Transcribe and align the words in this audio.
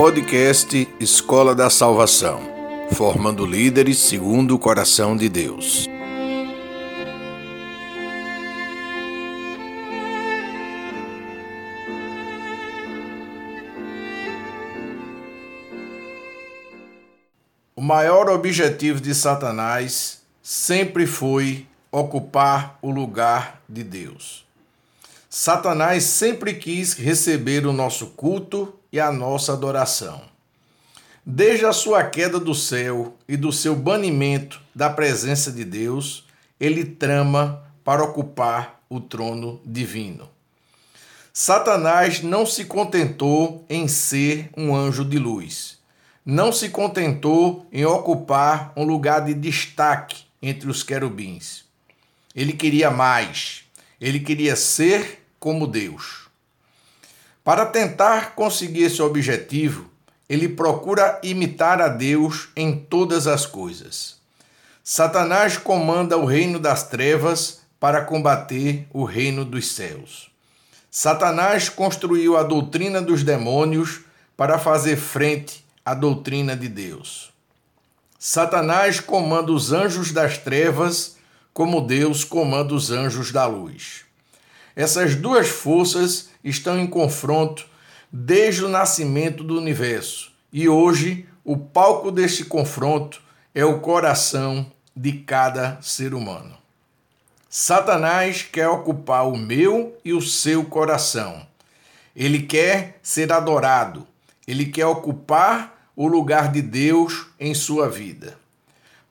Podcast 0.00 0.88
Escola 0.98 1.54
da 1.54 1.68
Salvação, 1.68 2.40
formando 2.92 3.44
líderes 3.44 3.98
segundo 3.98 4.54
o 4.54 4.58
coração 4.58 5.14
de 5.14 5.28
Deus. 5.28 5.86
O 17.76 17.82
maior 17.82 18.30
objetivo 18.30 19.02
de 19.02 19.14
Satanás 19.14 20.22
sempre 20.42 21.06
foi 21.06 21.66
ocupar 21.92 22.78
o 22.80 22.90
lugar 22.90 23.60
de 23.68 23.84
Deus. 23.84 24.49
Satanás 25.32 26.02
sempre 26.02 26.54
quis 26.54 26.94
receber 26.94 27.64
o 27.64 27.72
nosso 27.72 28.08
culto 28.08 28.74
e 28.92 28.98
a 28.98 29.12
nossa 29.12 29.52
adoração. 29.52 30.22
Desde 31.24 31.64
a 31.64 31.72
sua 31.72 32.02
queda 32.02 32.40
do 32.40 32.52
céu 32.52 33.14
e 33.28 33.36
do 33.36 33.52
seu 33.52 33.76
banimento 33.76 34.60
da 34.74 34.90
presença 34.90 35.52
de 35.52 35.64
Deus, 35.64 36.26
ele 36.58 36.84
trama 36.84 37.62
para 37.84 38.02
ocupar 38.02 38.80
o 38.90 38.98
trono 38.98 39.60
divino. 39.64 40.28
Satanás 41.32 42.22
não 42.22 42.44
se 42.44 42.64
contentou 42.64 43.64
em 43.70 43.86
ser 43.86 44.50
um 44.56 44.74
anjo 44.74 45.04
de 45.04 45.16
luz. 45.16 45.78
Não 46.26 46.50
se 46.52 46.70
contentou 46.70 47.68
em 47.70 47.84
ocupar 47.84 48.72
um 48.76 48.82
lugar 48.82 49.24
de 49.24 49.34
destaque 49.34 50.24
entre 50.42 50.68
os 50.68 50.82
querubins. 50.82 51.64
Ele 52.34 52.52
queria 52.52 52.90
mais. 52.90 53.69
Ele 54.00 54.20
queria 54.20 54.56
ser 54.56 55.24
como 55.38 55.66
Deus. 55.66 56.28
Para 57.44 57.66
tentar 57.66 58.34
conseguir 58.34 58.84
esse 58.84 59.02
objetivo, 59.02 59.90
ele 60.28 60.48
procura 60.48 61.18
imitar 61.22 61.80
a 61.82 61.88
Deus 61.88 62.48
em 62.54 62.76
todas 62.76 63.26
as 63.26 63.46
coisas. 63.46 64.18
Satanás 64.84 65.56
comanda 65.56 66.16
o 66.16 66.24
reino 66.24 66.58
das 66.58 66.88
trevas 66.88 67.60
para 67.78 68.04
combater 68.04 68.86
o 68.92 69.04
reino 69.04 69.44
dos 69.44 69.72
céus. 69.72 70.30
Satanás 70.90 71.68
construiu 71.68 72.36
a 72.36 72.42
doutrina 72.42 73.00
dos 73.00 73.22
demônios 73.22 74.00
para 74.36 74.58
fazer 74.58 74.96
frente 74.96 75.64
à 75.84 75.94
doutrina 75.94 76.56
de 76.56 76.68
Deus. 76.68 77.32
Satanás 78.18 79.00
comanda 79.00 79.50
os 79.50 79.72
anjos 79.72 80.12
das 80.12 80.38
trevas 80.38 81.16
como 81.52 81.80
Deus 81.80 82.24
comanda 82.24 82.74
os 82.74 82.90
anjos 82.90 83.32
da 83.32 83.46
luz. 83.46 84.04
Essas 84.74 85.14
duas 85.14 85.48
forças 85.48 86.30
estão 86.42 86.78
em 86.78 86.86
confronto 86.86 87.66
desde 88.12 88.64
o 88.64 88.68
nascimento 88.68 89.44
do 89.44 89.58
universo 89.58 90.32
e 90.52 90.68
hoje 90.68 91.26
o 91.44 91.56
palco 91.56 92.10
deste 92.10 92.44
confronto 92.44 93.20
é 93.54 93.64
o 93.64 93.80
coração 93.80 94.70
de 94.94 95.12
cada 95.12 95.80
ser 95.80 96.14
humano. 96.14 96.56
Satanás 97.48 98.42
quer 98.42 98.68
ocupar 98.68 99.26
o 99.26 99.36
meu 99.36 99.98
e 100.04 100.12
o 100.12 100.22
seu 100.22 100.64
coração. 100.64 101.44
Ele 102.14 102.42
quer 102.42 102.98
ser 103.02 103.32
adorado. 103.32 104.06
Ele 104.46 104.66
quer 104.66 104.86
ocupar 104.86 105.90
o 105.96 106.06
lugar 106.06 106.50
de 106.52 106.62
Deus 106.62 107.26
em 107.38 107.54
sua 107.54 107.88
vida. 107.88 108.38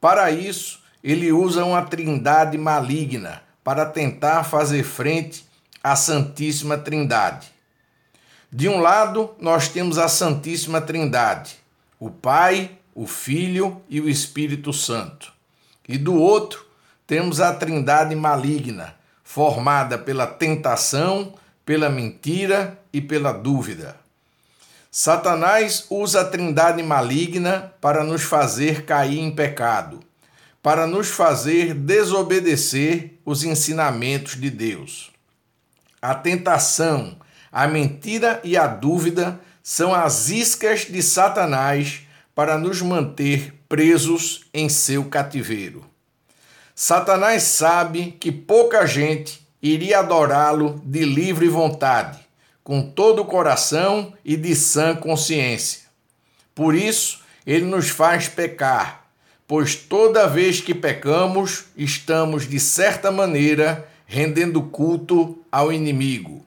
Para 0.00 0.30
isso, 0.30 0.82
ele 1.02 1.32
usa 1.32 1.64
uma 1.64 1.82
trindade 1.82 2.56
maligna 2.58 3.42
para 3.62 3.86
tentar 3.86 4.44
fazer 4.44 4.82
frente 4.82 5.46
a 5.82 5.94
Santíssima 5.96 6.76
Trindade. 6.78 7.48
De 8.50 8.68
um 8.68 8.80
lado, 8.80 9.34
nós 9.40 9.68
temos 9.68 9.98
a 9.98 10.08
Santíssima 10.08 10.80
Trindade, 10.80 11.56
o 11.98 12.10
Pai, 12.10 12.78
o 12.94 13.06
Filho 13.06 13.82
e 13.88 14.00
o 14.00 14.08
Espírito 14.08 14.72
Santo. 14.72 15.32
E 15.88 15.98
do 15.98 16.14
outro, 16.14 16.66
temos 17.06 17.40
a 17.40 17.52
Trindade 17.52 18.14
maligna, 18.14 18.94
formada 19.22 19.98
pela 19.98 20.26
tentação, 20.26 21.34
pela 21.64 21.88
mentira 21.88 22.78
e 22.92 23.00
pela 23.00 23.32
dúvida. 23.32 23.96
Satanás 24.90 25.86
usa 25.90 26.22
a 26.22 26.24
Trindade 26.24 26.82
maligna 26.82 27.72
para 27.80 28.02
nos 28.02 28.22
fazer 28.22 28.84
cair 28.84 29.18
em 29.18 29.30
pecado, 29.30 30.00
para 30.66 30.84
nos 30.84 31.10
fazer 31.10 31.74
desobedecer 31.74 33.20
os 33.24 33.44
ensinamentos 33.44 34.34
de 34.34 34.50
Deus. 34.50 35.12
A 36.02 36.12
tentação, 36.12 37.18
a 37.52 37.68
mentira 37.68 38.40
e 38.42 38.56
a 38.56 38.66
dúvida 38.66 39.40
são 39.62 39.94
as 39.94 40.28
iscas 40.28 40.80
de 40.80 41.00
Satanás 41.04 42.00
para 42.34 42.58
nos 42.58 42.82
manter 42.82 43.54
presos 43.68 44.46
em 44.52 44.68
seu 44.68 45.04
cativeiro. 45.04 45.84
Satanás 46.74 47.44
sabe 47.44 48.16
que 48.18 48.32
pouca 48.32 48.84
gente 48.86 49.46
iria 49.62 50.00
adorá-lo 50.00 50.82
de 50.84 51.04
livre 51.04 51.46
vontade, 51.46 52.18
com 52.64 52.82
todo 52.82 53.22
o 53.22 53.26
coração 53.26 54.12
e 54.24 54.36
de 54.36 54.56
sã 54.56 54.96
consciência. 54.96 55.82
Por 56.52 56.74
isso, 56.74 57.20
ele 57.46 57.66
nos 57.66 57.88
faz 57.88 58.28
pecar, 58.28 59.05
pois 59.46 59.74
toda 59.74 60.26
vez 60.26 60.60
que 60.60 60.74
pecamos, 60.74 61.64
estamos, 61.76 62.48
de 62.48 62.58
certa 62.58 63.10
maneira, 63.10 63.88
rendendo 64.06 64.62
culto 64.62 65.38
ao 65.50 65.72
inimigo. 65.72 66.44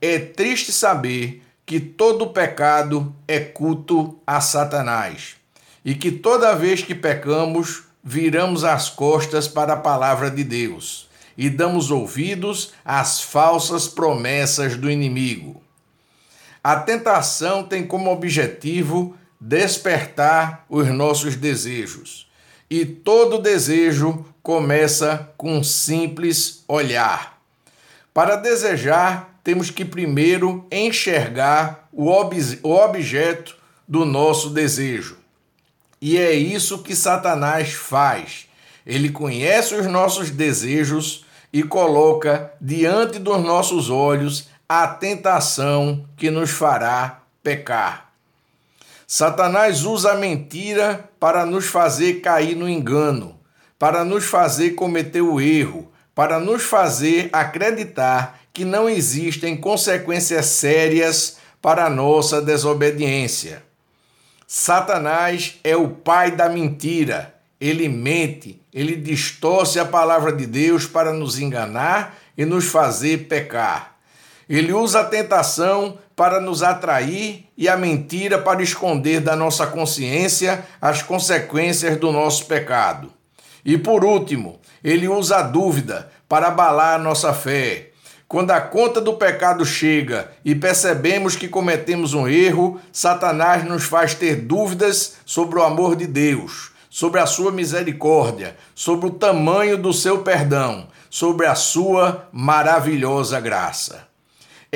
É 0.00 0.18
triste 0.18 0.72
saber 0.72 1.42
que 1.64 1.80
todo 1.80 2.28
pecado 2.28 3.14
é 3.26 3.40
culto 3.40 4.18
a 4.26 4.40
Satanás 4.40 5.36
e 5.84 5.94
que 5.94 6.10
toda 6.10 6.54
vez 6.54 6.82
que 6.82 6.94
pecamos, 6.94 7.84
viramos 8.02 8.62
as 8.62 8.88
costas 8.88 9.48
para 9.48 9.72
a 9.72 9.78
palavra 9.78 10.30
de 10.30 10.44
Deus 10.44 11.08
e 11.36 11.50
damos 11.50 11.90
ouvidos 11.90 12.72
às 12.84 13.20
falsas 13.20 13.88
promessas 13.88 14.76
do 14.76 14.90
inimigo. 14.90 15.60
A 16.62 16.76
tentação 16.76 17.62
tem 17.62 17.86
como 17.86 18.10
objetivo 18.10 19.16
despertar 19.40 20.64
os 20.68 20.88
nossos 20.88 21.36
desejos, 21.36 22.30
e 22.68 22.84
todo 22.84 23.38
desejo 23.38 24.24
começa 24.42 25.32
com 25.36 25.58
um 25.58 25.64
simples 25.64 26.64
olhar. 26.66 27.40
Para 28.12 28.36
desejar, 28.36 29.40
temos 29.44 29.70
que 29.70 29.84
primeiro 29.84 30.66
enxergar 30.72 31.88
o, 31.92 32.08
ob 32.08 32.36
o 32.62 32.70
objeto 32.70 33.56
do 33.86 34.04
nosso 34.04 34.50
desejo. 34.50 35.18
E 36.00 36.18
é 36.18 36.32
isso 36.32 36.82
que 36.82 36.96
Satanás 36.96 37.72
faz. 37.72 38.46
Ele 38.84 39.10
conhece 39.10 39.74
os 39.74 39.86
nossos 39.86 40.30
desejos 40.30 41.24
e 41.52 41.62
coloca 41.62 42.52
diante 42.60 43.18
dos 43.18 43.42
nossos 43.42 43.90
olhos 43.90 44.48
a 44.68 44.86
tentação 44.86 46.04
que 46.16 46.30
nos 46.30 46.50
fará 46.50 47.22
pecar. 47.42 48.05
Satanás 49.06 49.84
usa 49.84 50.12
a 50.12 50.16
mentira 50.16 51.08
para 51.20 51.46
nos 51.46 51.66
fazer 51.66 52.20
cair 52.20 52.56
no 52.56 52.68
engano 52.68 53.36
para 53.78 54.04
nos 54.04 54.24
fazer 54.24 54.70
cometer 54.70 55.20
o 55.20 55.40
erro, 55.40 55.90
para 56.14 56.40
nos 56.40 56.62
fazer 56.62 57.28
acreditar 57.32 58.40
que 58.52 58.64
não 58.64 58.88
existem 58.88 59.56
consequências 59.56 60.46
sérias 60.46 61.36
para 61.60 61.84
a 61.84 61.90
nossa 61.90 62.40
desobediência. 62.40 63.62
Satanás 64.46 65.58
é 65.62 65.76
o 65.76 65.88
pai 65.88 66.30
da 66.30 66.48
mentira. 66.48 67.34
Ele 67.60 67.88
mente, 67.88 68.60
ele 68.72 68.96
distorce 68.96 69.78
a 69.78 69.84
palavra 69.84 70.32
de 70.32 70.46
Deus 70.46 70.86
para 70.86 71.12
nos 71.12 71.38
enganar 71.38 72.16
e 72.36 72.44
nos 72.44 72.66
fazer 72.66 73.26
pecar. 73.26 73.96
Ele 74.48 74.72
usa 74.72 75.00
a 75.00 75.04
tentação 75.04 75.98
para 76.16 76.40
nos 76.40 76.62
atrair 76.62 77.46
e 77.56 77.68
a 77.68 77.76
mentira 77.76 78.38
para 78.38 78.62
esconder 78.62 79.20
da 79.20 79.36
nossa 79.36 79.66
consciência 79.66 80.64
as 80.80 81.02
consequências 81.02 81.98
do 81.98 82.10
nosso 82.10 82.46
pecado. 82.46 83.12
E 83.62 83.76
por 83.76 84.02
último, 84.02 84.58
ele 84.82 85.06
usa 85.06 85.36
a 85.36 85.42
dúvida 85.42 86.10
para 86.26 86.48
abalar 86.48 86.94
a 86.94 87.02
nossa 87.02 87.34
fé. 87.34 87.90
Quando 88.26 88.50
a 88.50 88.60
conta 88.60 89.00
do 89.00 89.14
pecado 89.14 89.64
chega 89.64 90.30
e 90.44 90.54
percebemos 90.54 91.36
que 91.36 91.48
cometemos 91.48 92.14
um 92.14 92.26
erro, 92.26 92.80
Satanás 92.90 93.64
nos 93.64 93.84
faz 93.84 94.14
ter 94.14 94.36
dúvidas 94.36 95.16
sobre 95.24 95.58
o 95.58 95.62
amor 95.62 95.94
de 95.94 96.06
Deus, 96.06 96.72
sobre 96.88 97.20
a 97.20 97.26
sua 97.26 97.52
misericórdia, 97.52 98.56
sobre 98.74 99.06
o 99.06 99.12
tamanho 99.12 99.76
do 99.76 99.92
seu 99.92 100.22
perdão, 100.22 100.88
sobre 101.10 101.46
a 101.46 101.54
sua 101.54 102.26
maravilhosa 102.32 103.38
graça. 103.38 104.05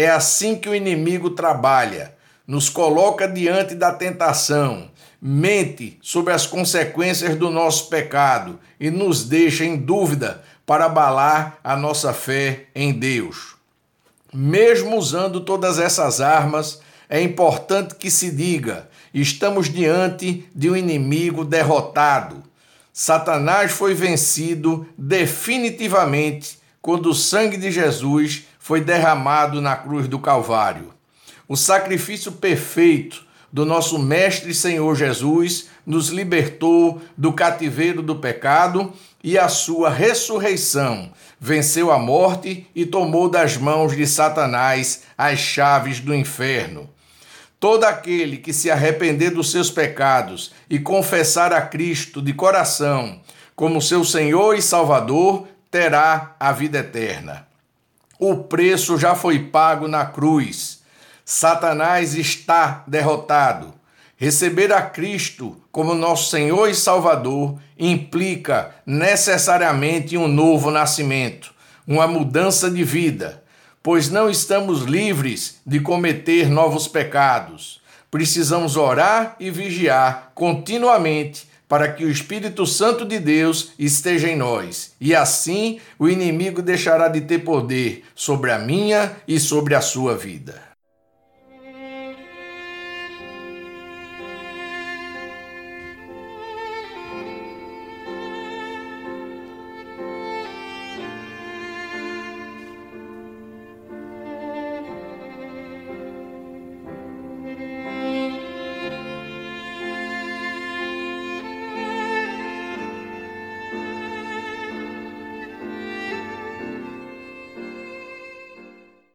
É 0.00 0.08
assim 0.08 0.56
que 0.56 0.66
o 0.66 0.74
inimigo 0.74 1.28
trabalha, 1.28 2.14
nos 2.46 2.70
coloca 2.70 3.28
diante 3.28 3.74
da 3.74 3.92
tentação, 3.92 4.90
mente 5.20 5.98
sobre 6.00 6.32
as 6.32 6.46
consequências 6.46 7.36
do 7.36 7.50
nosso 7.50 7.90
pecado 7.90 8.58
e 8.80 8.90
nos 8.90 9.24
deixa 9.24 9.62
em 9.62 9.76
dúvida 9.76 10.42
para 10.64 10.86
abalar 10.86 11.58
a 11.62 11.76
nossa 11.76 12.14
fé 12.14 12.68
em 12.74 12.94
Deus. 12.94 13.56
Mesmo 14.32 14.96
usando 14.96 15.42
todas 15.42 15.78
essas 15.78 16.22
armas, 16.22 16.80
é 17.06 17.20
importante 17.20 17.94
que 17.94 18.10
se 18.10 18.30
diga: 18.30 18.88
estamos 19.12 19.68
diante 19.68 20.48
de 20.54 20.70
um 20.70 20.76
inimigo 20.76 21.44
derrotado. 21.44 22.42
Satanás 22.90 23.70
foi 23.70 23.92
vencido 23.92 24.88
definitivamente 24.96 26.58
quando 26.80 27.10
o 27.10 27.14
sangue 27.14 27.58
de 27.58 27.70
Jesus 27.70 28.46
foi 28.70 28.80
derramado 28.80 29.60
na 29.60 29.74
cruz 29.74 30.06
do 30.06 30.20
Calvário. 30.20 30.94
O 31.48 31.56
sacrifício 31.56 32.30
perfeito 32.30 33.26
do 33.52 33.66
nosso 33.66 33.98
Mestre 33.98 34.54
Senhor 34.54 34.94
Jesus 34.94 35.66
nos 35.84 36.10
libertou 36.10 37.02
do 37.16 37.32
cativeiro 37.32 38.00
do 38.00 38.14
pecado 38.14 38.92
e 39.24 39.36
a 39.36 39.48
sua 39.48 39.90
ressurreição 39.90 41.10
venceu 41.40 41.90
a 41.90 41.98
morte 41.98 42.64
e 42.72 42.86
tomou 42.86 43.28
das 43.28 43.56
mãos 43.56 43.96
de 43.96 44.06
Satanás 44.06 45.02
as 45.18 45.40
chaves 45.40 45.98
do 45.98 46.14
inferno. 46.14 46.88
Todo 47.58 47.82
aquele 47.82 48.36
que 48.36 48.52
se 48.52 48.70
arrepender 48.70 49.30
dos 49.30 49.50
seus 49.50 49.68
pecados 49.68 50.52
e 50.70 50.78
confessar 50.78 51.52
a 51.52 51.60
Cristo 51.60 52.22
de 52.22 52.32
coração 52.32 53.20
como 53.56 53.82
seu 53.82 54.04
Senhor 54.04 54.54
e 54.54 54.62
Salvador 54.62 55.48
terá 55.72 56.36
a 56.38 56.52
vida 56.52 56.78
eterna. 56.78 57.49
O 58.22 58.36
preço 58.36 58.98
já 58.98 59.14
foi 59.14 59.38
pago 59.38 59.88
na 59.88 60.04
cruz. 60.04 60.82
Satanás 61.24 62.14
está 62.14 62.84
derrotado. 62.86 63.72
Receber 64.14 64.70
a 64.74 64.82
Cristo 64.82 65.56
como 65.72 65.94
nosso 65.94 66.28
Senhor 66.28 66.68
e 66.68 66.74
Salvador 66.74 67.58
implica 67.78 68.74
necessariamente 68.84 70.18
um 70.18 70.28
novo 70.28 70.70
nascimento, 70.70 71.54
uma 71.86 72.06
mudança 72.06 72.70
de 72.70 72.84
vida, 72.84 73.42
pois 73.82 74.10
não 74.10 74.28
estamos 74.28 74.82
livres 74.82 75.58
de 75.64 75.80
cometer 75.80 76.50
novos 76.50 76.86
pecados. 76.86 77.80
Precisamos 78.10 78.76
orar 78.76 79.34
e 79.40 79.50
vigiar 79.50 80.32
continuamente 80.34 81.48
para 81.70 81.92
que 81.92 82.04
o 82.04 82.10
Espírito 82.10 82.66
Santo 82.66 83.04
de 83.04 83.20
Deus 83.20 83.74
esteja 83.78 84.28
em 84.28 84.34
nós, 84.34 84.90
e 85.00 85.14
assim 85.14 85.78
o 86.00 86.08
inimigo 86.08 86.60
deixará 86.60 87.06
de 87.06 87.20
ter 87.20 87.38
poder 87.38 88.02
sobre 88.12 88.50
a 88.50 88.58
minha 88.58 89.12
e 89.28 89.38
sobre 89.38 89.76
a 89.76 89.80
sua 89.80 90.16
vida. 90.16 90.69